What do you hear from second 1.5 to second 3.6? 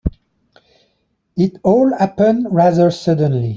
all happened rather suddenly.